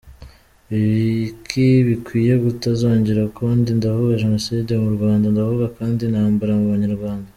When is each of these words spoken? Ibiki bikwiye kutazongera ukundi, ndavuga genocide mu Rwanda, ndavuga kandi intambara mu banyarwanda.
Ibiki 0.75 1.65
bikwiye 1.87 2.33
kutazongera 2.43 3.21
ukundi, 3.29 3.69
ndavuga 3.79 4.19
genocide 4.21 4.71
mu 4.83 4.89
Rwanda, 4.95 5.25
ndavuga 5.33 5.65
kandi 5.77 5.99
intambara 6.03 6.53
mu 6.59 6.67
banyarwanda. 6.73 7.29